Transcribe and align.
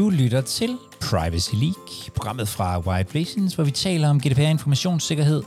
Du 0.00 0.10
lytter 0.10 0.40
til 0.40 0.78
Privacy 1.00 1.54
League, 1.54 2.12
programmet 2.14 2.48
fra 2.48 2.78
White 2.78 3.10
Blations, 3.10 3.54
hvor 3.54 3.64
vi 3.64 3.70
taler 3.70 4.08
om 4.08 4.20
GDPR 4.20 4.40
informationssikkerhed. 4.40 5.42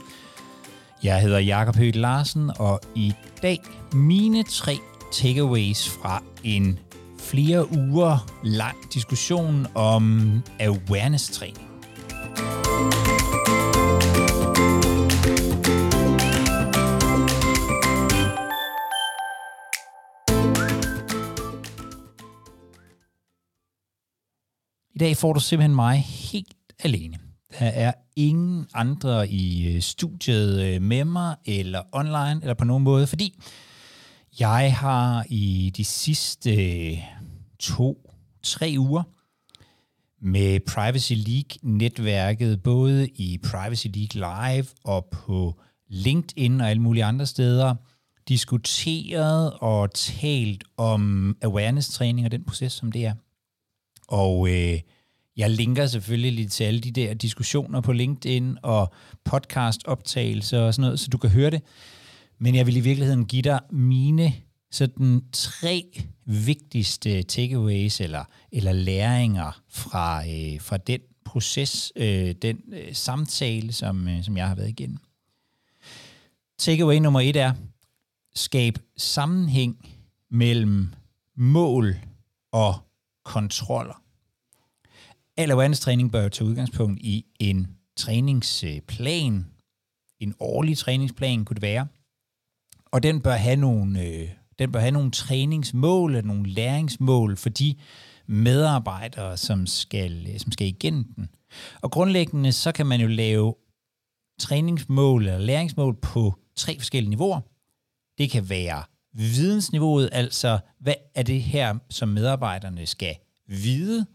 Jeg 1.02 1.20
hedder 1.20 1.38
Jakob 1.38 1.76
Høgh 1.76 1.96
Larsen, 1.96 2.50
og 2.58 2.80
i 2.94 3.12
dag 3.42 3.58
mine 3.92 4.42
tre 4.42 4.78
takeaways 5.12 5.90
fra 5.90 6.22
en 6.44 6.78
flere 7.18 7.78
uger 7.78 8.30
lang 8.42 8.76
diskussion 8.94 9.66
om 9.74 10.32
awareness-træning. 10.60 11.68
I 24.94 24.98
dag 24.98 25.16
får 25.16 25.32
du 25.32 25.40
simpelthen 25.40 25.74
mig 25.74 25.98
helt 25.98 26.56
alene. 26.78 27.18
Der 27.58 27.66
er 27.66 27.92
ingen 28.16 28.66
andre 28.74 29.28
i 29.28 29.74
øh, 29.74 29.82
studiet 29.82 30.62
øh, 30.62 30.82
med 30.82 31.04
mig, 31.04 31.36
eller 31.44 31.82
online, 31.92 32.38
eller 32.42 32.54
på 32.54 32.64
nogen 32.64 32.84
måde, 32.84 33.06
fordi 33.06 33.40
jeg 34.40 34.76
har 34.76 35.24
i 35.28 35.72
de 35.76 35.84
sidste 35.84 36.50
øh, 36.54 36.98
to, 37.58 38.10
tre 38.42 38.74
uger 38.78 39.02
med 40.22 40.60
Privacy 40.60 41.12
League-netværket, 41.12 42.62
både 42.62 43.08
i 43.08 43.38
Privacy 43.38 43.86
League 43.94 44.14
Live 44.14 44.66
og 44.84 45.08
på 45.12 45.60
LinkedIn 45.88 46.60
og 46.60 46.70
alle 46.70 46.82
mulige 46.82 47.04
andre 47.04 47.26
steder, 47.26 47.74
diskuteret 48.28 49.52
og 49.60 49.94
talt 49.94 50.64
om 50.76 51.36
awareness-træning 51.42 52.24
og 52.26 52.30
den 52.30 52.44
proces, 52.44 52.72
som 52.72 52.92
det 52.92 53.06
er. 53.06 53.14
Og 54.08 54.48
øh, 54.48 54.80
jeg 55.36 55.50
linker 55.50 55.86
selvfølgelig 55.86 56.32
lidt 56.32 56.52
til 56.52 56.64
alle 56.64 56.80
de 56.80 56.90
der 56.90 57.14
diskussioner 57.14 57.80
på 57.80 57.92
LinkedIn 57.92 58.58
og 58.62 58.92
podcast-optagelser 59.24 60.60
og 60.60 60.74
sådan 60.74 60.82
noget, 60.86 61.00
så 61.00 61.08
du 61.08 61.18
kan 61.18 61.30
høre 61.30 61.50
det. 61.50 61.62
Men 62.38 62.54
jeg 62.54 62.66
vil 62.66 62.76
i 62.76 62.80
virkeligheden 62.80 63.26
give 63.26 63.42
dig 63.42 63.60
mine 63.70 64.34
sådan 64.70 65.22
tre 65.32 65.84
vigtigste 66.24 67.22
takeaways 67.22 68.00
eller, 68.00 68.24
eller 68.52 68.72
læringer 68.72 69.62
fra, 69.68 70.28
øh, 70.28 70.60
fra 70.60 70.76
den 70.76 71.00
proces, 71.24 71.92
øh, 71.96 72.34
den 72.42 72.60
øh, 72.72 72.94
samtale, 72.94 73.72
som, 73.72 74.08
øh, 74.08 74.24
som 74.24 74.36
jeg 74.36 74.48
har 74.48 74.54
været 74.54 74.68
igennem. 74.68 74.98
Takeaway 76.58 76.96
nummer 76.96 77.20
et 77.20 77.36
er, 77.36 77.52
skab 78.34 78.78
sammenhæng 78.96 79.88
mellem 80.30 80.88
mål 81.36 81.96
og 82.52 82.74
kontroller. 83.24 84.02
Al 85.36 85.50
awareness-træning 85.50 86.12
bør 86.12 86.28
tage 86.28 86.48
udgangspunkt 86.48 87.00
i 87.02 87.26
en 87.40 87.76
træningsplan, 87.96 89.46
en 90.20 90.34
årlig 90.40 90.78
træningsplan 90.78 91.44
kunne 91.44 91.54
det 91.54 91.62
være, 91.62 91.86
og 92.86 93.02
den 93.02 93.20
bør 93.20 93.32
have 93.32 93.56
nogle, 93.56 94.02
øh, 94.02 94.28
den 94.58 94.72
bør 94.72 94.80
have 94.80 94.90
nogle 94.90 95.10
træningsmål 95.10 96.24
nogle 96.24 96.50
læringsmål 96.50 97.36
for 97.36 97.48
de 97.48 97.74
medarbejdere, 98.26 99.36
som 99.36 99.66
skal, 99.66 100.26
øh, 100.30 100.38
som 100.38 100.52
skal 100.52 100.66
igennem 100.66 101.04
den. 101.04 101.28
Og 101.82 101.90
grundlæggende 101.90 102.52
så 102.52 102.72
kan 102.72 102.86
man 102.86 103.00
jo 103.00 103.06
lave 103.06 103.54
træningsmål 104.40 105.22
eller 105.22 105.38
læringsmål 105.38 105.96
på 106.02 106.34
tre 106.56 106.78
forskellige 106.78 107.10
niveauer. 107.10 107.40
Det 108.18 108.30
kan 108.30 108.48
være 108.48 108.82
vidensniveauet, 109.14 110.08
altså 110.12 110.58
hvad 110.80 110.94
er 111.14 111.22
det 111.22 111.42
her, 111.42 111.74
som 111.90 112.08
medarbejderne 112.08 112.86
skal 112.86 113.16
vide. 113.48 114.06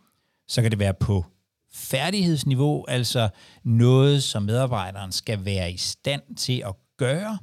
Så 0.47 0.61
kan 0.61 0.71
det 0.71 0.79
være 0.79 0.93
på 0.93 1.25
færdighedsniveau, 1.73 2.85
altså 2.87 3.29
noget, 3.63 4.23
som 4.23 4.43
medarbejderen 4.43 5.11
skal 5.11 5.45
være 5.45 5.71
i 5.71 5.77
stand 5.77 6.35
til 6.35 6.63
at 6.65 6.75
gøre. 6.97 7.37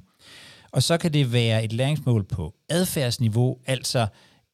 Og 0.73 0.83
så 0.83 0.99
kan 0.99 1.13
det 1.13 1.33
være 1.33 1.65
et 1.65 1.73
læringsmål 1.73 2.25
på 2.25 2.55
adfærdsniveau, 2.69 3.59
altså 3.67 4.07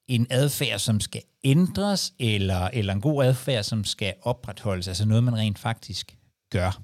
en 0.09 0.27
adfærd, 0.31 0.79
som 0.79 1.01
skal 1.01 1.23
ændres, 1.45 2.13
eller, 2.19 2.69
eller 2.73 2.93
en 2.93 3.01
god 3.01 3.25
adfærd, 3.25 3.65
som 3.65 3.85
skal 3.85 4.15
opretholdes, 4.23 4.89
altså 4.89 5.05
noget, 5.05 5.25
man 5.25 5.37
rent 5.37 5.59
faktisk 5.59 6.17
gør. 6.51 6.83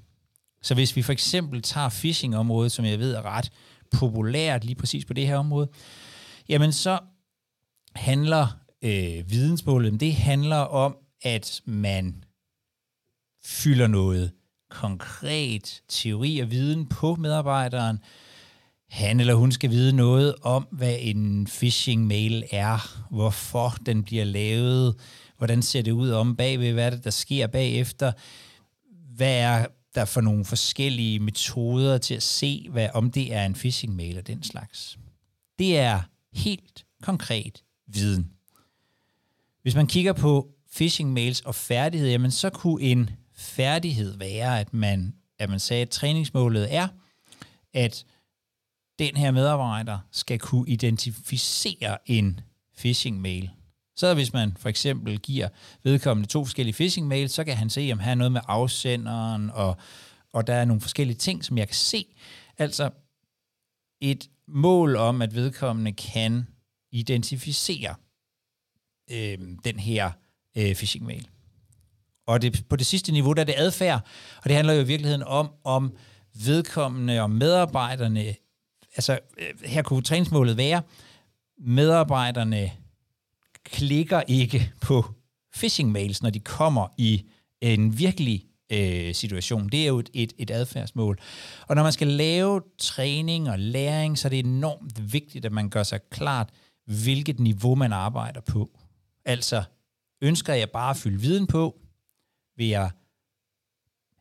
Så 0.61 0.73
hvis 0.73 0.95
vi 0.95 1.01
for 1.01 1.11
eksempel 1.11 1.61
tager 1.61 1.89
phishing-området, 1.89 2.71
som 2.71 2.85
jeg 2.85 2.99
ved 2.99 3.13
er 3.13 3.25
ret 3.25 3.51
populært 3.91 4.65
lige 4.65 4.75
præcis 4.75 5.05
på 5.05 5.13
det 5.13 5.27
her 5.27 5.37
område, 5.37 5.69
jamen 6.49 6.73
så 6.73 6.99
handler 7.95 8.47
øh, 8.81 9.31
vidensmålet, 9.31 9.99
det 9.99 10.15
handler 10.15 10.57
om, 10.57 10.97
at 11.21 11.61
man 11.65 12.23
fylder 13.43 13.87
noget 13.87 14.31
konkret 14.69 15.81
teori 15.87 16.39
og 16.39 16.51
viden 16.51 16.85
på 16.85 17.15
medarbejderen. 17.15 17.99
Han 18.89 19.19
eller 19.19 19.33
hun 19.33 19.51
skal 19.51 19.69
vide 19.69 19.93
noget 19.93 20.35
om, 20.41 20.67
hvad 20.71 20.95
en 20.99 21.45
phishing-mail 21.45 22.43
er, 22.51 23.05
hvorfor 23.09 23.69
den 23.85 24.03
bliver 24.03 24.23
lavet, 24.23 24.95
hvordan 25.37 25.61
ser 25.61 25.81
det 25.81 25.91
ud 25.91 26.09
om 26.09 26.35
bagved, 26.35 26.73
hvad 26.73 26.85
er 26.85 26.89
det, 26.89 27.03
der 27.03 27.09
sker 27.09 27.47
bagefter, 27.47 28.11
hvad 29.15 29.39
er 29.39 29.65
der 29.95 30.05
for 30.05 30.21
nogle 30.21 30.45
forskellige 30.45 31.19
metoder 31.19 31.97
til 31.97 32.15
at 32.15 32.23
se, 32.23 32.67
hvad, 32.69 32.89
om 32.93 33.11
det 33.11 33.33
er 33.33 33.45
en 33.45 33.53
phishing-mail 33.53 34.17
og 34.17 34.27
den 34.27 34.43
slags. 34.43 34.99
Det 35.59 35.77
er 35.77 36.01
helt 36.33 36.85
konkret 37.01 37.63
viden. 37.87 38.31
Hvis 39.61 39.75
man 39.75 39.87
kigger 39.87 40.13
på 40.13 40.49
phishing-mails 40.75 41.41
og 41.45 41.55
færdighed, 41.55 42.09
jamen 42.09 42.31
så 42.31 42.49
kunne 42.49 42.81
en 42.81 43.09
færdighed 43.35 44.17
være, 44.17 44.59
at 44.59 44.73
man, 44.73 45.15
at 45.39 45.49
man 45.49 45.59
sagde, 45.59 45.81
at 45.81 45.89
træningsmålet 45.89 46.73
er, 46.75 46.87
at 47.73 48.05
den 48.99 49.17
her 49.17 49.31
medarbejder 49.31 49.99
skal 50.11 50.39
kunne 50.39 50.69
identificere 50.69 51.97
en 52.05 52.39
phishing-mail. 52.77 53.49
Så 53.95 54.13
hvis 54.13 54.33
man 54.33 54.57
for 54.57 54.69
eksempel 54.69 55.19
giver 55.19 55.49
vedkommende 55.83 56.29
to 56.29 56.45
forskellige 56.45 56.75
phishing-mails, 56.75 57.27
så 57.27 57.43
kan 57.43 57.57
han 57.57 57.69
se, 57.69 57.89
om 57.91 57.99
han 57.99 58.07
har 58.07 58.15
noget 58.15 58.31
med 58.31 58.41
afsenderen, 58.47 59.49
og, 59.49 59.77
og 60.33 60.47
der 60.47 60.53
er 60.53 60.65
nogle 60.65 60.81
forskellige 60.81 61.17
ting, 61.17 61.45
som 61.45 61.57
jeg 61.57 61.67
kan 61.67 61.75
se. 61.75 62.05
Altså 62.57 62.89
et 64.01 64.29
mål 64.47 64.95
om, 64.95 65.21
at 65.21 65.35
vedkommende 65.35 65.91
kan 65.91 66.47
identificere 66.91 67.95
øh, 69.11 69.37
den 69.63 69.79
her 69.79 70.11
øh, 70.57 70.75
phishing-mail. 70.75 71.27
Og 72.27 72.41
det, 72.41 72.65
på 72.69 72.75
det 72.75 72.85
sidste 72.85 73.11
niveau, 73.11 73.33
der 73.33 73.41
er 73.41 73.45
det 73.45 73.55
adfærd, 73.57 74.05
og 74.37 74.43
det 74.43 74.55
handler 74.55 74.73
jo 74.73 74.81
i 74.81 74.87
virkeligheden 74.87 75.23
om, 75.23 75.49
om 75.63 75.97
vedkommende 76.45 77.21
og 77.21 77.31
medarbejderne, 77.31 78.35
altså 78.95 79.19
øh, 79.37 79.69
her 79.69 79.81
kunne 79.81 80.01
træningsmålet 80.01 80.57
være, 80.57 80.81
medarbejderne 81.57 82.71
klikker 83.63 84.21
ikke 84.27 84.71
på 84.81 85.05
phishing-mails, 85.55 86.21
når 86.21 86.29
de 86.29 86.39
kommer 86.39 86.87
i 86.97 87.25
en 87.61 87.99
virkelig 87.99 88.45
øh, 88.69 89.15
situation. 89.15 89.69
Det 89.69 89.83
er 89.83 89.87
jo 89.87 89.99
et, 89.99 90.09
et, 90.13 90.33
et 90.37 90.51
adfærdsmål. 90.51 91.19
Og 91.67 91.75
når 91.75 91.83
man 91.83 91.93
skal 91.93 92.07
lave 92.07 92.61
træning 92.77 93.49
og 93.49 93.59
læring, 93.59 94.17
så 94.17 94.27
er 94.27 94.29
det 94.29 94.39
enormt 94.39 95.13
vigtigt, 95.13 95.45
at 95.45 95.51
man 95.51 95.69
gør 95.69 95.83
sig 95.83 95.99
klart, 96.09 96.49
hvilket 96.85 97.39
niveau 97.39 97.75
man 97.75 97.93
arbejder 97.93 98.41
på. 98.41 98.69
Altså, 99.25 99.63
ønsker 100.21 100.53
jeg 100.53 100.69
bare 100.69 100.89
at 100.89 100.97
fylde 100.97 101.21
viden 101.21 101.47
på? 101.47 101.79
Vil 102.57 102.67
jeg 102.67 102.89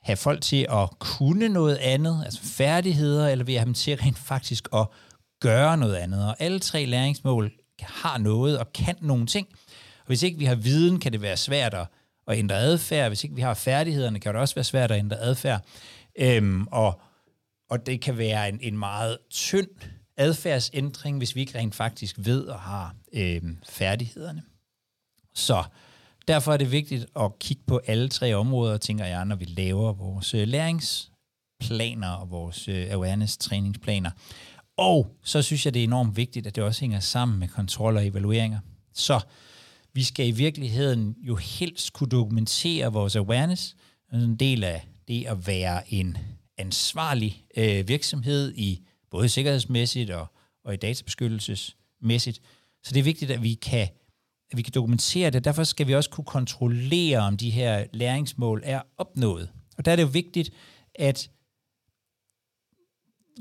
have 0.03 0.17
folk 0.17 0.43
til 0.43 0.67
at 0.71 0.99
kunne 0.99 1.49
noget 1.49 1.77
andet, 1.77 2.23
altså 2.25 2.43
færdigheder, 2.43 3.29
eller 3.29 3.45
vil 3.45 3.53
jeg 3.53 3.61
have 3.61 3.67
dem 3.67 3.75
til 3.75 3.97
rent 3.97 4.19
faktisk 4.19 4.69
at 4.75 4.87
gøre 5.41 5.77
noget 5.77 5.95
andet? 5.95 6.27
Og 6.27 6.37
alle 6.39 6.59
tre 6.59 6.85
læringsmål 6.85 7.53
har 7.81 8.19
noget 8.19 8.59
og 8.59 8.73
kan 8.73 8.97
nogle 9.01 9.27
ting. 9.27 9.49
Og 10.01 10.07
hvis 10.07 10.23
ikke 10.23 10.39
vi 10.39 10.45
har 10.45 10.55
viden, 10.55 11.01
kan 11.01 11.13
det 11.13 11.23
være 11.23 11.37
svært 11.37 11.75
at, 11.75 11.87
at 12.29 12.39
ændre 12.39 12.57
adfærd. 12.57 13.11
Hvis 13.11 13.25
ikke 13.25 13.37
vi 13.37 13.41
har 13.41 13.55
færdighederne, 13.55 14.21
kan 14.21 14.35
det 14.35 14.41
også 14.41 14.55
være 14.55 14.65
svært 14.65 14.91
at 14.91 14.99
ændre 14.99 15.19
adfærd. 15.19 15.65
Øhm, 16.19 16.67
og, 16.67 17.01
og 17.71 17.87
det 17.87 18.01
kan 18.01 18.19
være 18.19 18.49
en, 18.49 18.59
en 18.63 18.79
meget 18.79 19.19
tynd 19.31 19.69
adfærdsændring, 20.17 21.19
hvis 21.19 21.35
vi 21.35 21.41
ikke 21.41 21.59
rent 21.59 21.75
faktisk 21.75 22.17
ved 22.19 22.45
og 22.45 22.61
har 22.61 22.95
øhm, 23.13 23.59
færdighederne. 23.69 24.43
Så 25.35 25.65
derfor 26.29 26.53
er 26.53 26.57
det 26.57 26.73
vigtigt 26.73 27.07
at 27.17 27.39
kigge 27.39 27.63
på 27.67 27.81
alle 27.87 28.09
tre 28.09 28.35
områder, 28.35 28.77
tænker 28.77 29.05
jeg, 29.05 29.25
når 29.25 29.37
vi 29.37 29.45
laver 29.45 29.93
vores 29.93 30.35
øh, 30.35 30.49
læringsplaner 30.49 32.11
og 32.11 32.31
vores 32.31 32.69
øh, 32.69 32.87
awareness-træningsplaner. 32.91 34.11
Og 34.77 35.17
så 35.25 35.43
synes 35.43 35.65
jeg, 35.65 35.75
det 35.75 35.81
er 35.81 35.85
enormt 35.85 36.17
vigtigt, 36.17 36.47
at 36.47 36.57
det 36.57 36.65
også 36.65 36.81
hænger 36.81 37.01
sammen 37.01 37.39
med 37.39 37.49
kontrol 37.49 37.97
og 37.97 38.07
evalueringer. 38.07 38.59
Så 38.95 39.21
vi 39.95 40.05
skal 40.05 40.29
i 40.29 40.31
virkeligheden 40.31 41.17
jo 41.19 41.37
helst 41.37 41.93
kunne 41.93 42.09
dokumentere 42.09 42.93
vores 42.93 43.17
awareness, 43.17 43.77
altså 44.13 44.29
en 44.29 44.37
del 44.37 44.65
af 44.65 44.89
det 45.09 45.27
at 45.27 45.47
være 45.47 45.93
en 45.93 46.19
ansvarlig 46.59 47.45
øh, 47.57 47.89
virksomhed 47.89 48.55
i 48.57 48.87
både 49.11 49.29
sikkerhedsmæssigt 49.29 50.11
og, 50.11 50.27
og 50.65 50.75
i 50.75 50.77
databeskyttelsesmæssigt. 50.77 52.41
Så 52.83 52.95
det 52.95 53.01
er 53.01 53.05
vigtigt, 53.05 53.31
at 53.31 53.43
vi 53.43 53.55
kan 53.55 53.89
at 54.51 54.57
vi 54.57 54.63
kan 54.63 54.73
dokumentere 54.75 55.31
det. 55.31 55.45
Derfor 55.45 55.65
skal 55.65 55.87
vi 55.87 55.95
også 55.95 56.11
kunne 56.11 56.25
kontrollere, 56.25 57.19
om 57.19 57.37
de 57.37 57.51
her 57.51 57.87
læringsmål 57.93 58.63
er 58.65 58.83
opnået. 58.99 59.51
Og 59.79 59.85
der 59.85 59.93
er 59.93 59.97
det 59.97 60.03
jo 60.03 60.09
vigtigt 60.09 60.51
at 60.95 61.31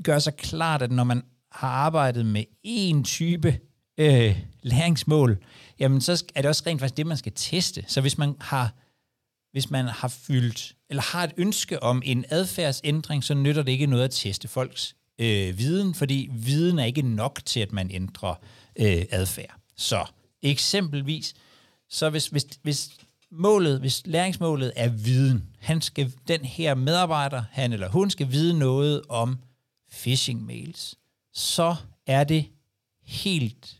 gøre 0.04 0.20
sig 0.20 0.36
klart, 0.36 0.82
at 0.82 0.90
når 0.90 1.04
man 1.04 1.22
har 1.52 1.68
arbejdet 1.68 2.26
med 2.26 2.44
en 2.62 3.04
type 3.04 3.60
øh, 3.98 4.38
læringsmål, 4.62 5.38
jamen 5.78 6.00
så 6.00 6.24
er 6.34 6.42
det 6.42 6.48
også 6.48 6.62
rent 6.66 6.80
faktisk 6.80 6.96
det, 6.96 7.06
man 7.06 7.16
skal 7.16 7.32
teste. 7.34 7.84
Så 7.86 8.00
hvis 8.00 8.18
man 8.18 8.34
har 8.40 8.72
hvis 9.52 9.70
man 9.70 9.84
har 9.84 10.08
fyldt, 10.08 10.76
eller 10.90 11.02
har 11.02 11.24
et 11.24 11.32
ønske 11.36 11.82
om 11.82 12.02
en 12.04 12.24
adfærdsændring, 12.28 13.24
så 13.24 13.34
nytter 13.34 13.62
det 13.62 13.72
ikke 13.72 13.86
noget 13.86 14.04
at 14.04 14.10
teste 14.10 14.48
folks 14.48 14.96
øh, 15.18 15.58
viden, 15.58 15.94
fordi 15.94 16.30
viden 16.32 16.78
er 16.78 16.84
ikke 16.84 17.02
nok 17.02 17.40
til, 17.44 17.60
at 17.60 17.72
man 17.72 17.90
ændrer 17.90 18.34
øh, 18.76 19.04
adfærd. 19.10 19.54
Så 19.76 20.04
eksempelvis, 20.42 21.34
så 21.88 22.10
hvis, 22.10 22.26
hvis, 22.26 22.46
hvis 22.62 22.90
målet, 23.30 23.80
hvis 23.80 24.02
læringsmålet 24.06 24.72
er 24.76 24.88
viden, 24.88 25.44
han 25.58 25.80
skal, 25.80 26.12
den 26.28 26.44
her 26.44 26.74
medarbejder, 26.74 27.42
han 27.50 27.72
eller 27.72 27.88
hun 27.88 28.10
skal 28.10 28.30
vide 28.32 28.58
noget 28.58 29.02
om 29.08 29.38
phishing 29.90 30.46
mails, 30.46 30.94
så 31.32 31.76
er 32.06 32.24
det 32.24 32.46
helt 33.04 33.78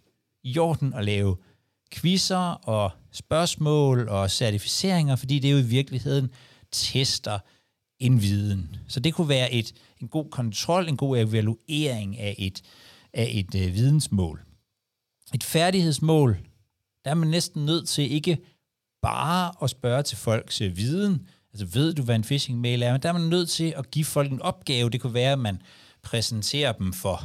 i 0.48 0.58
orden 0.58 0.94
at 0.94 1.04
lave 1.04 1.36
quizzer 1.92 2.68
og 2.68 2.90
spørgsmål 3.12 4.08
og 4.08 4.30
certificeringer, 4.30 5.16
fordi 5.16 5.38
det 5.38 5.52
jo 5.52 5.56
i 5.56 5.62
virkeligheden 5.62 6.30
tester 6.72 7.38
en 7.98 8.22
viden. 8.22 8.76
Så 8.88 9.00
det 9.00 9.14
kunne 9.14 9.28
være 9.28 9.52
et, 9.52 9.72
en 10.00 10.08
god 10.08 10.30
kontrol, 10.30 10.88
en 10.88 10.96
god 10.96 11.18
evaluering 11.18 12.18
af 12.18 12.34
et, 12.38 12.62
af 13.12 13.28
et 13.32 13.54
øh, 13.54 13.74
vidensmål. 13.74 14.40
Et 15.34 15.44
færdighedsmål, 15.44 16.38
der 17.04 17.10
er 17.10 17.14
man 17.14 17.28
næsten 17.28 17.66
nødt 17.66 17.88
til 17.88 18.12
ikke 18.12 18.38
bare 19.02 19.52
at 19.62 19.70
spørge 19.70 20.02
til 20.02 20.16
folks 20.16 20.60
øh, 20.60 20.76
viden, 20.76 21.26
altså 21.52 21.66
ved 21.66 21.94
du, 21.94 22.02
hvad 22.02 22.16
en 22.16 22.22
phishing 22.22 22.60
mail 22.60 22.82
er, 22.82 22.92
men 22.92 23.02
der 23.02 23.08
er 23.08 23.12
man 23.12 23.28
nødt 23.28 23.48
til 23.48 23.74
at 23.76 23.90
give 23.90 24.04
folk 24.04 24.32
en 24.32 24.42
opgave. 24.42 24.90
Det 24.90 25.00
kunne 25.00 25.14
være, 25.14 25.32
at 25.32 25.38
man 25.38 25.62
præsenterer 26.02 26.72
dem 26.72 26.92
for 26.92 27.24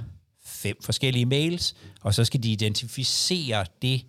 fem 0.64 0.78
forskellige 0.82 1.26
mails, 1.26 1.76
og 2.02 2.14
så 2.14 2.26
skal 2.26 2.44
de 2.44 2.52
identificere 2.52 3.66
det, 3.82 4.06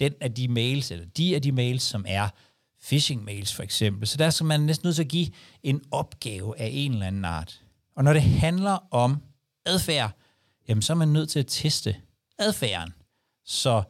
den 0.00 0.12
af 0.20 0.34
de 0.34 0.48
mails, 0.48 0.90
eller 0.90 1.06
de 1.16 1.34
af 1.34 1.42
de 1.42 1.52
mails, 1.52 1.82
som 1.82 2.04
er 2.08 2.28
phishing 2.86 3.24
mails 3.24 3.54
for 3.54 3.62
eksempel. 3.62 4.06
Så 4.06 4.16
der 4.16 4.30
skal 4.30 4.46
man 4.46 4.60
næsten 4.60 4.86
nødt 4.86 4.96
til 4.96 5.02
at 5.02 5.08
give 5.08 5.28
en 5.62 5.80
opgave 5.90 6.58
af 6.58 6.70
en 6.72 6.92
eller 6.92 7.06
anden 7.06 7.24
art. 7.24 7.62
Og 7.96 8.04
når 8.04 8.12
det 8.12 8.22
handler 8.22 8.78
om 8.90 9.16
adfærd, 9.66 10.10
jamen 10.68 10.82
så 10.82 10.92
er 10.92 10.96
man 10.96 11.08
nødt 11.08 11.30
til 11.30 11.38
at 11.38 11.46
teste 11.46 11.96
adfærden. 12.38 12.92
Så, 13.44 13.82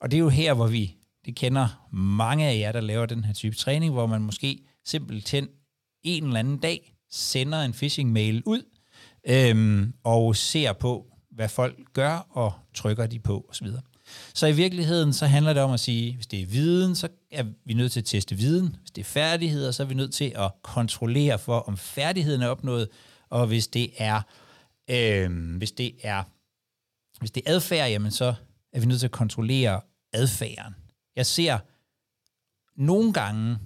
og 0.00 0.10
det 0.10 0.16
er 0.16 0.20
jo 0.20 0.28
her, 0.28 0.54
hvor 0.54 0.66
vi, 0.66 0.96
det 1.24 1.36
kender 1.36 1.88
mange 1.92 2.46
af 2.46 2.58
jer, 2.58 2.72
der 2.72 2.80
laver 2.80 3.06
den 3.06 3.24
her 3.24 3.32
type 3.32 3.56
træning, 3.56 3.92
hvor 3.92 4.06
man 4.06 4.22
måske 4.22 4.58
simpelthen 4.84 5.48
en 6.02 6.24
eller 6.24 6.38
anden 6.38 6.58
dag 6.58 6.94
sender 7.10 7.62
en 7.62 7.72
phishing-mail 7.72 8.42
ud, 8.46 8.62
øhm, 9.28 9.92
og 10.04 10.36
ser 10.36 10.72
på, 10.72 11.11
hvad 11.32 11.48
folk 11.48 11.78
gør, 11.92 12.26
og 12.30 12.52
trykker 12.74 13.06
de 13.06 13.18
på 13.18 13.46
osv. 13.48 13.68
Så 14.34 14.46
i 14.46 14.52
virkeligheden, 14.52 15.12
så 15.12 15.26
handler 15.26 15.52
det 15.52 15.62
om 15.62 15.72
at 15.72 15.80
sige, 15.80 16.14
hvis 16.14 16.26
det 16.26 16.42
er 16.42 16.46
viden, 16.46 16.94
så 16.94 17.08
er 17.30 17.44
vi 17.64 17.74
nødt 17.74 17.92
til 17.92 18.00
at 18.00 18.04
teste 18.04 18.34
viden. 18.36 18.76
Hvis 18.80 18.90
det 18.90 19.00
er 19.00 19.04
færdigheder, 19.04 19.70
så 19.70 19.82
er 19.82 19.86
vi 19.86 19.94
nødt 19.94 20.14
til 20.14 20.32
at 20.36 20.50
kontrollere 20.62 21.38
for, 21.38 21.58
om 21.58 21.76
færdigheden 21.76 22.42
er 22.42 22.48
opnået. 22.48 22.88
Og 23.30 23.46
hvis 23.46 23.68
det 23.68 23.90
er, 23.96 24.22
øh, 24.90 25.56
hvis 25.56 25.72
det 25.72 25.94
er, 26.02 26.22
hvis 27.18 27.30
det 27.30 27.42
er 27.46 27.54
adfærd, 27.54 27.90
jamen 27.90 28.10
så 28.10 28.34
er 28.72 28.80
vi 28.80 28.86
nødt 28.86 29.00
til 29.00 29.06
at 29.06 29.12
kontrollere 29.12 29.80
adfærden. 30.12 30.74
Jeg 31.16 31.26
ser 31.26 31.58
nogle 32.76 33.12
gange 33.12 33.58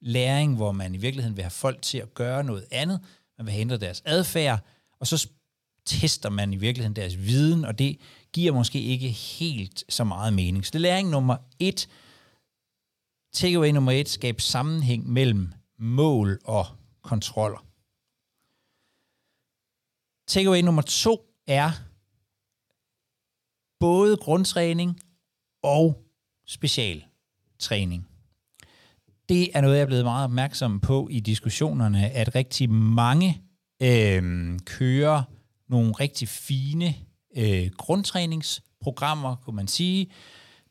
læring, 0.00 0.56
hvor 0.56 0.72
man 0.72 0.94
i 0.94 0.98
virkeligheden 0.98 1.36
vil 1.36 1.42
have 1.42 1.50
folk 1.50 1.82
til 1.82 1.98
at 1.98 2.14
gøre 2.14 2.44
noget 2.44 2.64
andet. 2.70 3.00
Man 3.38 3.46
vil 3.46 3.54
hindre 3.54 3.76
deres 3.76 4.02
adfærd, 4.04 4.60
og 5.00 5.06
så 5.06 5.28
tester 5.88 6.30
man 6.30 6.52
i 6.52 6.56
virkeligheden 6.56 6.96
deres 6.96 7.18
viden, 7.18 7.64
og 7.64 7.78
det 7.78 8.00
giver 8.32 8.52
måske 8.52 8.80
ikke 8.80 9.08
helt 9.08 9.84
så 9.88 10.04
meget 10.04 10.32
mening. 10.32 10.66
Så 10.66 10.70
det 10.70 10.78
er 10.78 10.80
læring 10.80 11.10
nummer 11.10 11.36
et. 11.58 11.88
Takeaway 13.32 13.70
nummer 13.70 13.92
et, 13.92 14.08
skab 14.08 14.40
sammenhæng 14.40 15.08
mellem 15.08 15.52
mål 15.78 16.40
og 16.44 16.66
kontroller. 17.02 17.64
Takeaway 20.28 20.60
nummer 20.60 20.82
to 20.82 21.20
er 21.46 21.70
både 23.80 24.16
grundtræning 24.16 25.00
og 25.62 26.04
specialtræning. 26.46 28.08
Det 29.28 29.56
er 29.56 29.60
noget, 29.60 29.76
jeg 29.76 29.82
er 29.82 29.86
blevet 29.86 30.04
meget 30.04 30.24
opmærksom 30.24 30.80
på 30.80 31.08
i 31.10 31.20
diskussionerne, 31.20 32.10
at 32.10 32.34
rigtig 32.34 32.70
mange 32.70 33.42
øh, 33.82 34.58
kører 34.64 35.22
nogle 35.68 35.92
rigtig 35.92 36.28
fine 36.28 36.94
øh, 37.36 37.70
grundtræningsprogrammer, 37.76 39.36
kunne 39.36 39.56
man 39.56 39.68
sige. 39.68 40.10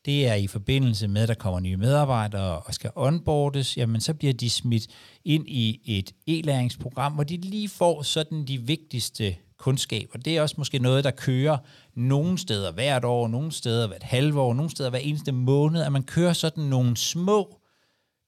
Det 0.04 0.26
er 0.26 0.34
i 0.34 0.46
forbindelse 0.46 1.08
med, 1.08 1.22
at 1.22 1.28
der 1.28 1.34
kommer 1.34 1.60
nye 1.60 1.76
medarbejdere 1.76 2.58
og 2.60 2.74
skal 2.74 2.90
onboardes, 2.94 3.76
jamen 3.76 4.00
så 4.00 4.14
bliver 4.14 4.32
de 4.32 4.50
smidt 4.50 4.86
ind 5.24 5.48
i 5.48 5.80
et 5.84 6.12
e-læringsprogram, 6.26 7.12
hvor 7.12 7.24
de 7.24 7.36
lige 7.36 7.68
får 7.68 8.02
sådan 8.02 8.46
de 8.46 8.58
vigtigste 8.58 9.36
kundskaber. 9.58 10.18
Det 10.18 10.36
er 10.36 10.42
også 10.42 10.54
måske 10.58 10.78
noget, 10.78 11.04
der 11.04 11.10
kører 11.10 11.58
nogle 11.94 12.38
steder 12.38 12.72
hvert 12.72 13.04
år, 13.04 13.28
nogle 13.28 13.52
steder 13.52 13.86
hvert 13.86 14.02
halve 14.02 14.40
år, 14.40 14.54
nogle 14.54 14.70
steder 14.70 14.90
hver 14.90 14.98
eneste 14.98 15.32
måned, 15.32 15.82
at 15.82 15.92
man 15.92 16.02
kører 16.02 16.32
sådan 16.32 16.64
nogle 16.64 16.96
små 16.96 17.60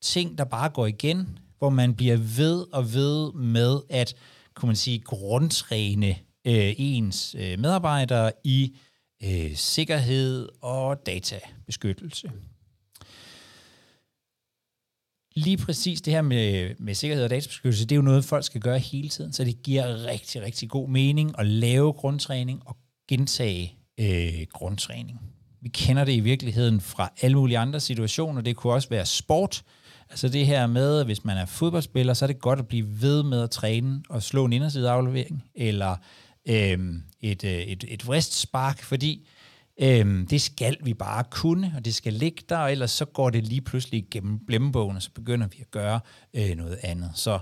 ting, 0.03 0.39
der 0.39 0.45
bare 0.45 0.69
går 0.69 0.87
igen, 0.87 1.39
hvor 1.59 1.71
man 1.71 1.95
bliver 1.95 2.17
ved 2.17 2.67
og 2.73 2.95
ved 2.95 3.33
med 3.33 3.81
at, 3.91 4.15
kunne 4.55 4.67
man 4.67 4.77
sige, 4.77 4.99
grundtræne 4.99 6.17
øh, 6.47 6.75
ens 6.79 7.37
øh, 7.39 7.59
medarbejdere 7.59 8.33
i 8.45 8.77
øh, 9.25 9.57
sikkerhed 9.57 10.49
og 10.63 11.07
databeskyttelse. 11.07 12.31
Lige 15.37 15.57
præcis 15.57 16.01
det 16.01 16.13
her 16.13 16.23
med, 16.23 16.75
med 16.79 16.95
sikkerhed 16.95 17.25
og 17.25 17.31
databeskyttelse, 17.31 17.85
det 17.85 17.93
er 17.93 17.97
jo 17.97 18.03
noget, 18.03 18.25
folk 18.25 18.45
skal 18.45 18.61
gøre 18.61 18.79
hele 18.79 19.09
tiden, 19.09 19.33
så 19.33 19.45
det 19.45 19.63
giver 19.63 20.07
rigtig, 20.07 20.43
rigtig 20.43 20.69
god 20.69 20.89
mening 20.89 21.39
at 21.39 21.47
lave 21.47 21.93
grundtræning 21.93 22.63
og 22.67 22.77
gentage 23.09 23.75
øh, 24.01 24.47
grundtræning. 24.53 25.21
Vi 25.63 25.69
kender 25.69 26.05
det 26.05 26.13
i 26.13 26.21
virkeligheden 26.21 26.81
fra 26.81 27.13
alle 27.21 27.37
mulige 27.37 27.59
andre 27.59 27.81
situationer. 27.81 28.43
Det 28.43 28.57
kunne 28.57 28.73
også 28.73 28.89
være 28.89 29.07
sport. 29.07 29.63
Altså 30.11 30.29
det 30.29 30.47
her 30.47 30.67
med, 30.67 31.05
hvis 31.05 31.25
man 31.25 31.37
er 31.37 31.47
fodboldspiller, 31.47 32.15
så 32.15 32.25
er 32.25 32.27
det 32.27 32.41
godt 32.41 32.59
at 32.59 32.69
blive 32.69 33.03
ved 33.03 33.23
med 33.23 33.43
at 33.43 33.51
træne 33.51 34.03
og 34.09 34.23
slå 34.23 34.45
en 34.45 34.53
indersideaflevering, 34.53 35.45
eller 35.55 35.97
øh, 36.49 36.95
et, 37.21 37.45
øh, 37.45 37.61
et, 37.61 37.85
et 37.89 38.07
vristspark, 38.07 38.83
fordi 38.83 39.29
øh, 39.81 40.31
det 40.31 40.43
skal 40.43 40.77
vi 40.83 40.95
bare 40.95 41.25
kunne, 41.31 41.73
og 41.77 41.85
det 41.85 41.95
skal 41.95 42.13
ligge 42.13 42.43
der, 42.49 42.59
og 42.59 42.73
ellers 42.73 42.91
så 42.91 43.05
går 43.05 43.31
det 43.31 43.47
lige 43.47 43.61
pludselig 43.61 44.07
gennem 44.11 44.47
blemmebogen, 44.47 44.97
og 44.97 45.03
så 45.03 45.11
begynder 45.11 45.47
vi 45.47 45.59
at 45.61 45.71
gøre 45.71 46.01
øh, 46.35 46.57
noget 46.57 46.79
andet. 46.83 47.13
Så 47.15 47.39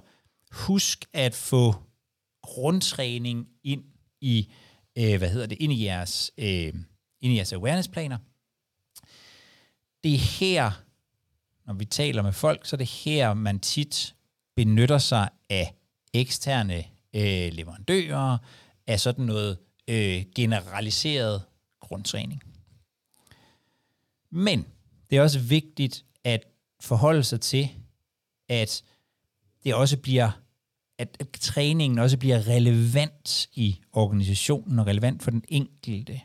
husk 0.50 1.04
at 1.12 1.34
få 1.34 1.74
grundtræning 2.42 3.48
ind 3.64 3.84
i, 4.20 4.48
øh, 4.98 5.18
hvad 5.18 5.30
hedder 5.30 5.46
det, 5.46 5.58
ind 5.60 5.72
i 5.72 5.84
jeres, 5.84 6.30
øh, 6.38 6.74
ind 7.20 7.32
i 7.32 7.36
jeres 7.36 7.52
awareness-planer. 7.52 8.18
Det 10.04 10.14
er 10.14 10.18
her, 10.18 10.70
når 11.66 11.74
vi 11.74 11.84
taler 11.84 12.22
med 12.22 12.32
folk, 12.32 12.66
så 12.66 12.76
er 12.76 12.78
det 12.78 12.86
her, 12.86 13.34
man 13.34 13.60
tit 13.60 14.14
benytter 14.56 14.98
sig 14.98 15.28
af 15.50 15.74
eksterne 16.14 16.84
øh, 17.14 17.52
leverandører, 17.52 18.38
af 18.88 19.00
sådan 19.00 19.24
noget 19.24 19.58
øh, 19.88 20.24
generaliseret 20.34 21.42
grundtræning. 21.80 22.42
Men 24.30 24.66
det 25.10 25.18
er 25.18 25.22
også 25.22 25.38
vigtigt 25.38 26.04
at 26.24 26.44
forholde 26.80 27.24
sig 27.24 27.40
til, 27.40 27.68
at 28.48 28.82
det 29.64 29.74
også 29.74 29.96
bliver, 29.96 30.30
at, 30.98 31.16
træningen 31.40 31.98
også 31.98 32.18
bliver 32.18 32.48
relevant 32.48 33.48
i 33.54 33.80
organisationen 33.92 34.78
og 34.78 34.86
relevant 34.86 35.22
for 35.22 35.30
den 35.30 35.44
enkelte. 35.48 36.20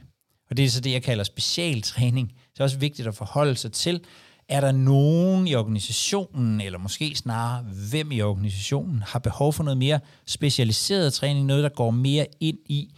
Og 0.49 0.57
det 0.57 0.65
er 0.65 0.69
så 0.69 0.81
det, 0.81 0.91
jeg 0.91 1.03
kalder 1.03 1.23
specialtræning. 1.23 2.29
Det 2.53 2.59
er 2.59 2.63
også 2.63 2.79
vigtigt 2.79 3.07
at 3.07 3.15
forholde 3.15 3.55
sig 3.55 3.71
til, 3.71 4.05
er 4.53 4.61
der 4.61 4.71
nogen 4.71 5.47
i 5.47 5.55
organisationen, 5.55 6.61
eller 6.61 6.79
måske 6.79 7.15
snarere 7.15 7.63
hvem 7.63 8.11
i 8.11 8.21
organisationen, 8.21 9.01
har 9.01 9.19
behov 9.19 9.53
for 9.53 9.63
noget 9.63 9.77
mere 9.77 9.99
specialiseret 10.25 11.13
træning, 11.13 11.45
noget 11.45 11.63
der 11.63 11.69
går 11.69 11.91
mere 11.91 12.27
ind 12.39 12.57
i, 12.65 12.95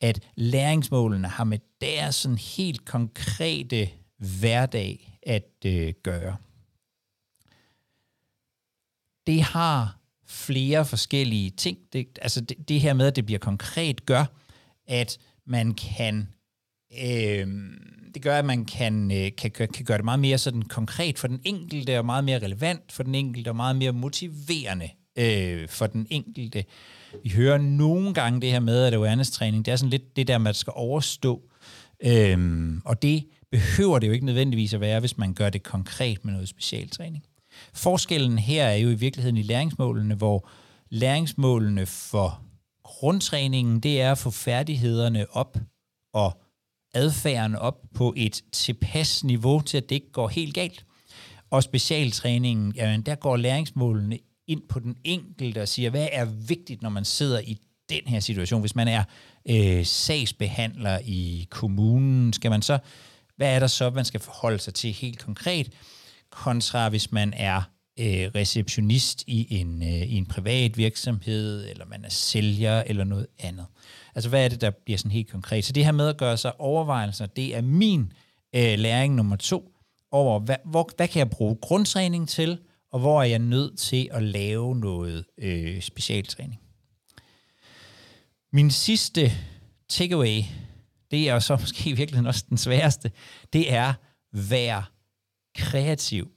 at 0.00 0.20
læringsmålene 0.34 1.28
har 1.28 1.44
med 1.44 1.58
deres 1.80 2.14
sådan 2.14 2.38
helt 2.38 2.84
konkrete 2.84 3.88
hverdag 4.16 5.18
at 5.22 5.52
øh, 5.66 5.92
gøre. 6.02 6.36
Det 9.26 9.42
har 9.42 9.98
flere 10.26 10.84
forskellige 10.84 11.50
ting. 11.50 11.78
Det, 11.92 12.18
altså 12.22 12.40
det, 12.40 12.68
det 12.68 12.80
her 12.80 12.94
med, 12.94 13.06
at 13.06 13.16
det 13.16 13.26
bliver 13.26 13.38
konkret, 13.38 14.06
gør, 14.06 14.24
at 14.86 15.18
man 15.46 15.74
kan 15.74 16.28
øh, 17.04 17.46
det 18.14 18.22
gør, 18.22 18.38
at 18.38 18.44
man 18.44 18.64
kan, 18.64 19.10
øh, 19.12 19.30
kan, 19.38 19.50
kan 19.50 19.84
gøre 19.84 19.96
det 19.96 20.04
meget 20.04 20.20
mere 20.20 20.38
sådan 20.38 20.62
konkret 20.62 21.18
for 21.18 21.28
den 21.28 21.40
enkelte, 21.44 21.98
og 21.98 22.04
meget 22.06 22.24
mere 22.24 22.38
relevant 22.38 22.92
for 22.92 23.02
den 23.02 23.14
enkelte, 23.14 23.48
og 23.48 23.56
meget 23.56 23.76
mere 23.76 23.92
motiverende 23.92 24.88
øh, 25.18 25.68
for 25.68 25.86
den 25.86 26.06
enkelte. 26.10 26.64
Vi 27.22 27.30
hører 27.30 27.58
nogle 27.58 28.14
gange 28.14 28.40
det 28.40 28.50
her 28.50 28.60
med, 28.60 28.84
at 28.84 28.94
awareness-træning, 28.94 29.64
det 29.64 29.72
er 29.72 29.76
sådan 29.76 29.90
lidt 29.90 30.16
det 30.16 30.28
der, 30.28 30.38
man 30.38 30.54
skal 30.54 30.72
overstå. 30.76 31.42
Øhm, 32.04 32.82
og 32.84 33.02
det 33.02 33.24
behøver 33.50 33.98
det 33.98 34.06
jo 34.06 34.12
ikke 34.12 34.26
nødvendigvis 34.26 34.74
at 34.74 34.80
være, 34.80 35.00
hvis 35.00 35.18
man 35.18 35.34
gør 35.34 35.50
det 35.50 35.62
konkret 35.62 36.24
med 36.24 36.32
noget 36.32 36.48
specialtræning. 36.48 37.24
Forskellen 37.74 38.38
her 38.38 38.64
er 38.64 38.76
jo 38.76 38.88
i 38.88 38.94
virkeligheden 38.94 39.36
i 39.36 39.42
læringsmålene, 39.42 40.14
hvor 40.14 40.48
læringsmålene 40.88 41.86
for 41.86 42.42
grundtræningen, 42.84 43.80
det 43.80 44.00
er 44.00 44.12
at 44.12 44.18
få 44.18 44.30
færdighederne 44.30 45.26
op 45.30 45.58
og 46.12 46.40
adfærden 46.94 47.56
op 47.56 47.76
på 47.94 48.14
et 48.16 48.42
tilpas 48.52 49.24
niveau 49.24 49.60
til, 49.60 49.76
at 49.76 49.88
det 49.88 49.94
ikke 49.94 50.12
går 50.12 50.28
helt 50.28 50.54
galt. 50.54 50.84
Og 51.50 51.62
specialtræningen, 51.62 52.72
jamen, 52.76 53.02
der 53.02 53.14
går 53.14 53.36
læringsmålene 53.36 54.18
ind 54.46 54.62
på 54.68 54.78
den 54.78 54.96
enkelte 55.04 55.62
og 55.62 55.68
siger, 55.68 55.90
hvad 55.90 56.08
er 56.12 56.24
vigtigt, 56.24 56.82
når 56.82 56.90
man 56.90 57.04
sidder 57.04 57.40
i 57.40 57.58
den 57.88 58.00
her 58.06 58.20
situation? 58.20 58.60
Hvis 58.60 58.74
man 58.74 58.88
er 58.88 59.04
øh, 59.50 59.86
sagsbehandler 59.86 60.98
i 61.04 61.46
kommunen, 61.50 62.32
skal 62.32 62.50
man 62.50 62.62
så, 62.62 62.78
hvad 63.36 63.54
er 63.54 63.58
der 63.58 63.66
så, 63.66 63.90
man 63.90 64.04
skal 64.04 64.20
forholde 64.20 64.58
sig 64.58 64.74
til 64.74 64.92
helt 64.92 65.18
konkret, 65.18 65.72
kontra 66.30 66.88
hvis 66.88 67.12
man 67.12 67.32
er 67.36 67.62
øh, 68.00 68.30
receptionist 68.34 69.24
i 69.26 69.60
en, 69.60 69.82
øh, 69.82 70.02
i 70.02 70.16
en 70.16 70.26
privat 70.26 70.76
virksomhed, 70.76 71.70
eller 71.70 71.86
man 71.86 72.04
er 72.04 72.08
sælger, 72.08 72.82
eller 72.86 73.04
noget 73.04 73.26
andet. 73.38 73.66
Altså, 74.14 74.28
hvad 74.28 74.44
er 74.44 74.48
det, 74.48 74.60
der 74.60 74.70
bliver 74.70 74.98
sådan 74.98 75.10
helt 75.10 75.30
konkret? 75.30 75.64
Så 75.64 75.72
det 75.72 75.84
her 75.84 75.92
med 75.92 76.08
at 76.08 76.16
gøre 76.16 76.36
sig 76.36 76.60
overvejelser, 76.60 77.26
det 77.26 77.56
er 77.56 77.60
min 77.60 78.12
øh, 78.56 78.78
læring 78.78 79.14
nummer 79.14 79.36
to, 79.36 79.72
over, 80.10 80.40
hvad, 80.40 80.56
hvor, 80.64 80.90
hvad 80.96 81.08
kan 81.08 81.18
jeg 81.18 81.30
bruge 81.30 81.56
grundtræning 81.62 82.28
til, 82.28 82.58
og 82.92 83.00
hvor 83.00 83.22
er 83.22 83.26
jeg 83.26 83.38
nødt 83.38 83.78
til 83.78 84.08
at 84.12 84.22
lave 84.22 84.76
noget 84.76 85.24
øh, 85.38 85.82
specialtræning. 85.82 86.60
Min 88.52 88.70
sidste 88.70 89.32
takeaway, 89.88 90.42
det 91.10 91.28
er 91.28 91.38
så 91.38 91.56
måske 91.60 91.90
i 91.90 91.92
virkeligheden 91.92 92.26
også 92.26 92.44
den 92.48 92.58
sværeste, 92.58 93.10
det 93.52 93.72
er, 93.72 93.94
vær 94.32 94.92
kreativ. 95.54 96.30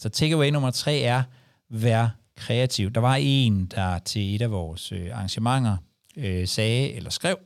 Så 0.00 0.08
takeaway 0.08 0.50
nummer 0.50 0.70
tre 0.70 0.98
er, 0.98 1.22
vær 1.68 2.08
kreativ. 2.36 2.90
Der 2.90 3.00
var 3.00 3.16
en, 3.20 3.66
der 3.66 3.98
til 3.98 4.34
et 4.34 4.42
af 4.42 4.50
vores 4.50 4.92
øh, 4.92 5.08
arrangementer 5.12 5.76
øh, 6.16 6.48
sagde 6.48 6.92
eller 6.92 7.10
skrev, 7.10 7.38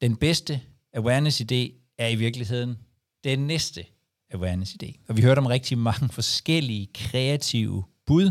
den 0.00 0.16
bedste 0.16 0.60
awareness-idé 0.96 1.72
er 1.98 2.08
i 2.08 2.14
virkeligheden 2.14 2.78
den 3.24 3.38
næste 3.46 3.84
awareness-idé. 4.34 5.04
Og 5.08 5.16
vi 5.16 5.22
hørte 5.22 5.38
om 5.38 5.46
rigtig 5.46 5.78
mange 5.78 6.08
forskellige 6.08 6.88
kreative 6.94 7.84
bud. 8.06 8.30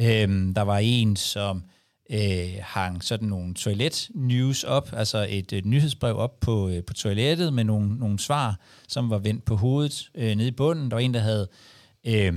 Øhm, 0.00 0.54
der 0.54 0.62
var 0.62 0.78
en, 0.78 1.16
som 1.16 1.62
øh, 2.10 2.48
hang 2.60 3.04
sådan 3.04 3.28
nogle 3.28 3.54
toilet-news 3.54 4.64
op, 4.64 4.92
altså 4.92 5.26
et, 5.30 5.52
øh, 5.52 5.62
nyhedsbrev 5.64 6.16
op 6.16 6.40
på, 6.40 6.68
øh, 6.68 6.84
på 6.84 6.94
toilettet 6.94 7.52
med 7.52 7.64
nogle, 7.64 7.98
nogle 7.98 8.18
svar, 8.18 8.60
som 8.88 9.10
var 9.10 9.18
vendt 9.18 9.44
på 9.44 9.56
hovedet 9.56 10.10
øh, 10.14 10.36
nede 10.36 10.48
i 10.48 10.50
bunden. 10.50 10.90
Der 10.90 10.96
var 10.96 11.00
en, 11.00 11.14
der 11.14 11.20
havde, 11.20 11.48
øh, 12.06 12.32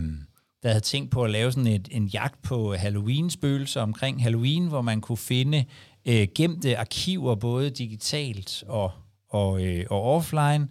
der 0.64 0.70
havde 0.70 0.80
tænkt 0.80 1.12
på 1.12 1.24
at 1.24 1.32
lave 1.32 1.52
sådan 1.52 1.68
et, 1.68 1.88
en 1.92 2.06
jagt 2.06 2.42
på 2.42 2.74
Halloween-spøgelser 2.74 3.82
omkring 3.82 4.24
Halloween, 4.24 4.68
hvor 4.68 4.82
man 4.82 5.02
kunne 5.02 5.18
finde 5.18 5.66
øh, 6.06 6.28
gemte 6.36 6.78
arkiver, 6.78 7.36
både 7.36 7.70
digitalt 7.70 8.64
og, 8.68 8.92
og, 9.30 9.66
øh, 9.66 9.86
og 9.90 10.02
offline, 10.02 10.68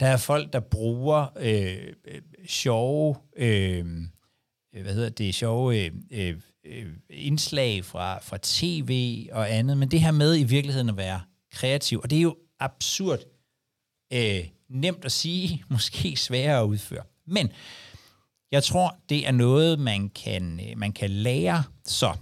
der 0.00 0.06
er 0.06 0.16
folk, 0.16 0.52
der 0.52 0.60
bruger 0.60 1.26
øh, 1.38 1.76
øh, 2.04 2.20
sjove, 2.46 3.16
øh, 3.36 3.86
hvad 4.82 4.94
hedder 4.94 5.08
det, 5.08 5.34
sjove 5.34 5.84
øh, 5.84 5.90
øh, 6.10 6.36
øh, 6.66 6.86
indslag 7.10 7.84
fra, 7.84 8.18
fra 8.18 8.38
tv 8.42 9.26
og 9.32 9.54
andet, 9.54 9.78
men 9.78 9.90
det 9.90 10.00
her 10.00 10.10
med 10.10 10.38
i 10.38 10.42
virkeligheden 10.42 10.88
at 10.88 10.96
være 10.96 11.20
kreativ, 11.52 12.00
og 12.02 12.10
det 12.10 12.18
er 12.18 12.22
jo 12.22 12.36
absurd 12.60 13.20
øh, 14.12 14.48
nemt 14.68 15.04
at 15.04 15.12
sige, 15.12 15.64
måske 15.70 16.16
sværere 16.16 16.60
at 16.60 16.66
udføre. 16.66 17.04
Men 17.26 17.50
jeg 18.52 18.62
tror, 18.62 18.96
det 19.08 19.26
er 19.26 19.32
noget, 19.32 19.78
man 19.78 20.08
kan, 20.08 20.60
øh, 20.60 20.78
man 20.78 20.92
kan 20.92 21.10
lære. 21.10 21.64
Så 21.84 22.16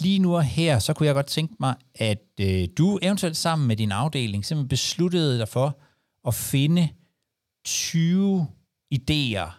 lige 0.00 0.18
nu 0.18 0.36
og 0.36 0.44
her, 0.44 0.78
så 0.78 0.94
kunne 0.94 1.06
jeg 1.06 1.14
godt 1.14 1.26
tænke 1.26 1.54
mig, 1.60 1.74
at 1.94 2.26
øh, 2.40 2.68
du 2.78 2.98
eventuelt 3.02 3.36
sammen 3.36 3.68
med 3.68 3.76
din 3.76 3.92
afdeling 3.92 4.44
simpelthen 4.44 4.68
besluttede 4.68 5.38
dig 5.38 5.48
for, 5.48 5.78
at 6.26 6.34
finde 6.34 6.88
20 7.64 8.46
idéer, 8.94 9.50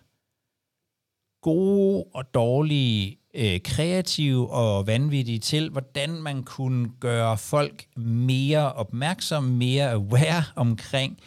gode 1.42 2.04
og 2.14 2.34
dårlige, 2.34 3.18
øh, 3.34 3.60
kreative 3.63 4.50
og 4.50 4.88
vanvittige 4.88 5.40
til, 5.40 5.70
hvordan 5.70 6.10
man 6.10 6.44
kunne 6.44 6.90
gøre 7.00 7.38
folk 7.38 7.86
mere 7.98 8.74
opmærksomme, 8.74 9.58
mere 9.58 9.92
aware 9.92 10.44
omkring 10.56 11.20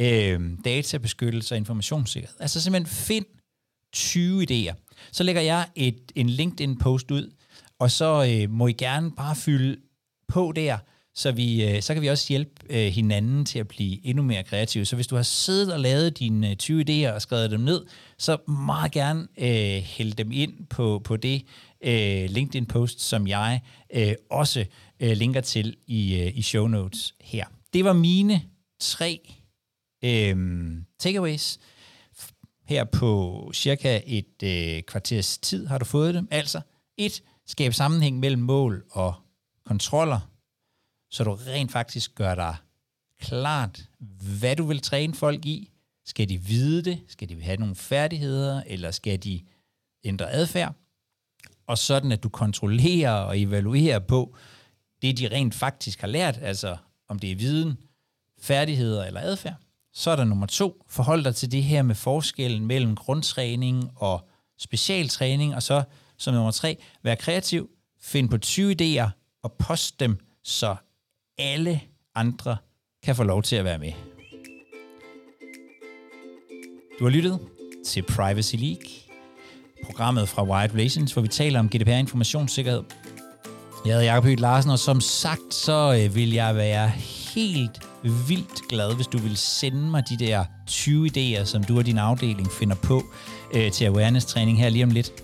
øh, 0.00 0.40
databeskyttelse 0.64 1.54
og 1.54 1.56
informationssikkerhed. 1.56 2.36
Altså 2.40 2.60
simpelthen 2.60 2.96
find 2.96 3.24
20 3.92 4.46
idéer. 4.50 4.74
Så 5.12 5.22
lægger 5.22 5.42
jeg 5.42 5.68
et, 5.74 6.12
en 6.14 6.28
LinkedIn-post 6.28 7.10
ud, 7.10 7.30
og 7.78 7.90
så 7.90 8.26
øh, 8.30 8.50
må 8.50 8.66
I 8.66 8.72
gerne 8.72 9.10
bare 9.10 9.36
fylde 9.36 9.76
på 10.28 10.52
der, 10.56 10.78
så, 11.14 11.32
vi, 11.32 11.64
øh, 11.64 11.82
så 11.82 11.94
kan 11.94 12.02
vi 12.02 12.08
også 12.08 12.26
hjælpe 12.28 12.50
øh, 12.70 12.92
hinanden 12.92 13.44
til 13.44 13.58
at 13.58 13.68
blive 13.68 14.06
endnu 14.06 14.22
mere 14.22 14.42
kreative. 14.42 14.84
Så 14.84 14.96
hvis 14.96 15.06
du 15.06 15.16
har 15.16 15.22
siddet 15.22 15.72
og 15.72 15.80
lavet 15.80 16.18
dine 16.18 16.50
øh, 16.50 16.56
20 16.56 16.84
idéer 16.88 17.12
og 17.12 17.22
skrevet 17.22 17.50
dem 17.50 17.60
ned, 17.60 17.86
så 18.18 18.36
meget 18.48 18.92
gerne 18.92 19.28
øh, 19.38 19.82
hælde 19.82 20.12
dem 20.12 20.32
ind 20.32 20.66
på, 20.66 21.00
på 21.04 21.16
det 21.16 21.42
øh, 21.84 22.30
LinkedIn-post, 22.30 23.00
som 23.00 23.26
jeg 23.26 23.60
øh, 23.94 24.14
også 24.30 24.64
øh, 25.00 25.16
linker 25.16 25.40
til 25.40 25.76
i, 25.86 26.20
øh, 26.20 26.38
i 26.38 26.42
show 26.42 26.66
notes 26.66 27.14
her. 27.20 27.44
Det 27.72 27.84
var 27.84 27.92
mine 27.92 28.42
tre 28.80 29.34
øh, 30.04 30.36
takeaways. 30.98 31.58
Her 32.68 32.84
på 32.84 33.50
cirka 33.54 34.00
et 34.06 34.42
øh, 34.42 34.82
kvarters 34.82 35.38
tid 35.38 35.66
har 35.66 35.78
du 35.78 35.84
fået 35.84 36.14
dem. 36.14 36.28
Altså, 36.30 36.60
et, 36.96 37.22
skab 37.46 37.74
sammenhæng 37.74 38.18
mellem 38.18 38.42
mål 38.42 38.84
og 38.90 39.14
kontroller 39.66 40.33
så 41.14 41.24
du 41.24 41.34
rent 41.34 41.72
faktisk 41.72 42.14
gør 42.14 42.34
dig 42.34 42.56
klart, 43.20 43.88
hvad 44.38 44.56
du 44.56 44.64
vil 44.66 44.80
træne 44.80 45.14
folk 45.14 45.46
i. 45.46 45.70
Skal 46.06 46.28
de 46.28 46.38
vide 46.38 46.82
det? 46.82 47.00
Skal 47.08 47.28
de 47.28 47.42
have 47.42 47.56
nogle 47.56 47.74
færdigheder? 47.74 48.62
Eller 48.66 48.90
skal 48.90 49.22
de 49.22 49.40
ændre 50.04 50.30
adfærd? 50.30 50.74
Og 51.66 51.78
sådan, 51.78 52.12
at 52.12 52.22
du 52.22 52.28
kontrollerer 52.28 53.12
og 53.12 53.40
evaluerer 53.40 53.98
på 53.98 54.36
det, 55.02 55.18
de 55.18 55.28
rent 55.28 55.54
faktisk 55.54 56.00
har 56.00 56.08
lært, 56.08 56.38
altså 56.42 56.76
om 57.08 57.18
det 57.18 57.32
er 57.32 57.36
viden, 57.36 57.78
færdigheder 58.40 59.04
eller 59.04 59.20
adfærd. 59.20 59.56
Så 59.92 60.10
er 60.10 60.16
der 60.16 60.24
nummer 60.24 60.46
to, 60.46 60.84
forhold 60.88 61.24
dig 61.24 61.36
til 61.36 61.52
det 61.52 61.64
her 61.64 61.82
med 61.82 61.94
forskellen 61.94 62.66
mellem 62.66 62.96
grundtræning 62.96 63.90
og 63.96 64.28
specialtræning, 64.58 65.54
og 65.54 65.62
så 65.62 65.82
som 66.18 66.34
nummer 66.34 66.50
tre, 66.50 66.82
vær 67.02 67.14
kreativ, 67.14 67.70
find 68.00 68.28
på 68.28 68.38
20 68.38 68.76
idéer 68.80 69.08
og 69.42 69.52
post 69.52 70.00
dem, 70.00 70.18
så 70.42 70.76
alle 71.38 71.80
andre 72.14 72.56
kan 73.04 73.16
få 73.16 73.24
lov 73.24 73.42
til 73.42 73.56
at 73.56 73.64
være 73.64 73.78
med. 73.78 73.92
Du 76.98 77.04
har 77.04 77.10
lyttet 77.10 77.38
til 77.86 78.02
Privacy 78.02 78.54
League, 78.54 78.90
programmet 79.84 80.28
fra 80.28 80.44
Wired 80.44 80.74
Relations, 80.74 81.12
hvor 81.12 81.22
vi 81.22 81.28
taler 81.28 81.58
om 81.58 81.68
GDPR 81.68 81.90
informationssikkerhed. 81.90 82.82
Jeg 83.84 83.92
hedder 83.92 84.06
Jacob 84.06 84.24
Høgh 84.24 84.40
Larsen, 84.40 84.70
og 84.70 84.78
som 84.78 85.00
sagt, 85.00 85.54
så 85.54 86.00
øh, 86.04 86.14
vil 86.14 86.32
jeg 86.32 86.56
være 86.56 86.88
helt 87.34 87.80
vildt 88.02 88.68
glad, 88.68 88.94
hvis 88.94 89.06
du 89.06 89.18
vil 89.18 89.36
sende 89.36 89.90
mig 89.90 90.02
de 90.08 90.16
der 90.18 90.44
20 90.66 91.06
idéer, 91.06 91.44
som 91.44 91.64
du 91.64 91.78
og 91.78 91.86
din 91.86 91.98
afdeling 91.98 92.52
finder 92.52 92.76
på 92.76 93.02
øh, 93.54 93.72
til 93.72 93.84
awareness-træning 93.84 94.58
her 94.58 94.68
lige 94.68 94.84
om 94.84 94.90
lidt. 94.90 95.23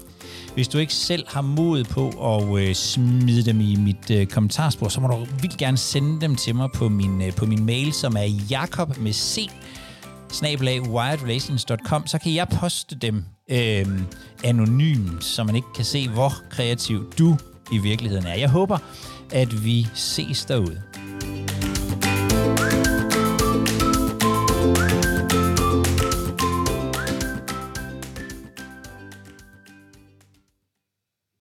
Hvis 0.55 0.69
du 0.69 0.79
ikke 0.79 0.95
selv 0.95 1.25
har 1.29 1.41
mod 1.43 1.85
på 1.85 2.09
at 2.09 2.63
øh, 2.63 2.75
smide 2.75 3.45
dem 3.45 3.61
i 3.61 3.77
mit 3.77 4.11
øh, 4.11 4.27
kommentarspor, 4.27 4.89
så 4.89 5.01
må 5.01 5.09
du 5.09 5.27
vildt 5.41 5.57
gerne 5.57 5.77
sende 5.77 6.21
dem 6.21 6.37
til 6.37 6.55
mig 6.55 6.71
på 6.75 6.89
min, 6.89 7.23
øh, 7.23 7.33
på 7.33 7.47
min 7.47 7.67
mail, 7.67 7.93
som 7.93 8.17
er 8.17 8.47
jakob 8.51 8.99
med 8.99 9.13
c 9.13 9.51
snabelag 10.33 10.83
wiredrelations.com, 10.83 12.07
så 12.07 12.19
kan 12.19 12.35
jeg 12.35 12.49
poste 12.49 12.97
dem 12.97 13.25
øh, 13.51 13.87
anonymt, 14.45 15.25
så 15.25 15.45
man 15.45 15.57
ikke 15.57 15.69
kan 15.75 15.85
se, 15.85 16.09
hvor 16.09 16.33
kreativ 16.51 17.13
du 17.19 17.37
i 17.73 17.79
virkeligheden 17.79 18.27
er. 18.27 18.35
Jeg 18.35 18.51
håber, 18.51 18.79
at 19.33 19.65
vi 19.65 19.87
ses 19.95 20.45
derude. 20.45 20.83